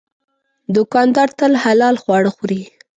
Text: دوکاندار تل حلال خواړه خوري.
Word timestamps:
دوکاندار 0.75 1.29
تل 1.39 1.53
حلال 1.63 1.95
خواړه 2.03 2.29
خوري. 2.35 2.61